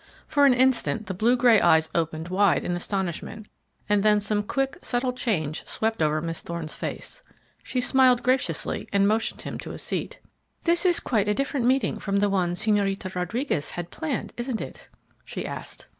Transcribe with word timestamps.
For 0.25 0.47
an 0.47 0.53
instant 0.55 1.05
the 1.05 1.13
blue 1.13 1.37
gray 1.37 1.61
eyes 1.61 1.87
opened 1.93 2.29
wide 2.29 2.63
in 2.63 2.71
astonishment, 2.75 3.45
and 3.87 4.01
then 4.01 4.19
some 4.19 4.41
quick, 4.41 4.79
subtle 4.81 5.13
change 5.13 5.63
swept 5.67 6.01
over 6.01 6.23
Miss 6.23 6.41
Thorne's 6.41 6.73
face. 6.73 7.21
She 7.61 7.79
smiled 7.81 8.23
graciously 8.23 8.89
and 8.91 9.07
motioned 9.07 9.43
him 9.43 9.59
to 9.59 9.73
a 9.73 9.77
seat. 9.77 10.19
"This 10.63 10.87
is 10.87 10.99
quite 10.99 11.27
a 11.27 11.35
different 11.35 11.67
meeting 11.67 11.99
from 11.99 12.17
the 12.17 12.29
one 12.31 12.55
Señorita 12.55 13.13
Rodriguez 13.13 13.69
had 13.77 13.91
planned, 13.91 14.33
isn't 14.37 14.59
it?" 14.59 14.89
she 15.23 15.45
asked. 15.45 15.85